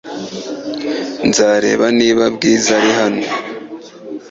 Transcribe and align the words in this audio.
Nzareba 1.27 1.85
niba 1.99 2.23
Bwiza 2.35 2.71
ari 2.79 2.91
hano. 2.99 3.25